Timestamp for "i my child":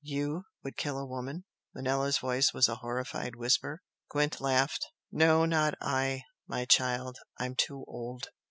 5.79-7.17